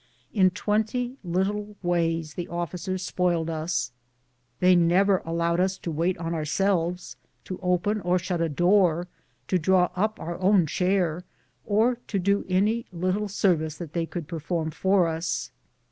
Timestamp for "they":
4.59-4.75, 13.93-14.07